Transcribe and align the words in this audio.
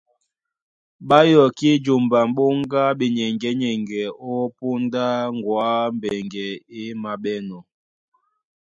Ɓá 1.07 1.19
yɔkí 1.31 1.69
jomba 1.85 2.19
mboŋga 2.29 2.79
a 2.89 2.95
ɓeyɛŋgɛ́ŋgɛ́ 2.99 4.05
ó 4.29 4.33
póndá 4.57 5.03
ŋgɔ̌ 5.37 5.55
á 5.75 5.77
mbɛŋgɛ 5.95 6.45
é 6.79 6.81
māɓɛ́nɔ̄. 7.01 7.61